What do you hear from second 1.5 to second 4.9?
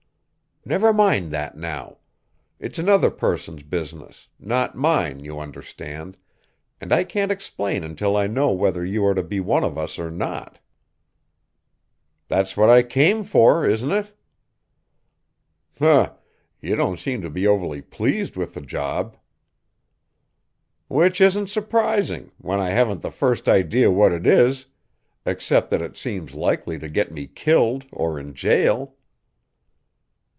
now. It's another person's business not